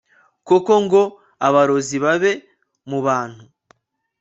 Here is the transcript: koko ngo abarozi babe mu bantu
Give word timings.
koko 0.47 0.73
ngo 0.83 1.01
abarozi 1.47 1.97
babe 2.03 2.31
mu 2.89 2.99
bantu 3.05 3.43